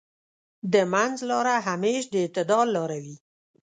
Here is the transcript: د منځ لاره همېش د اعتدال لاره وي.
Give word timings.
د 0.73 0.75
منځ 0.93 1.15
لاره 1.29 1.55
همېش 1.67 2.01
د 2.09 2.13
اعتدال 2.23 2.67
لاره 2.75 2.97
وي. 3.03 3.15